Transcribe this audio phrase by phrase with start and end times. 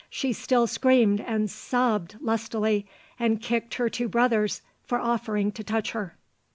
[0.09, 2.87] she still screamed and sobbed lustily,
[3.19, 6.15] and kicked her two brothers for offering to touch her.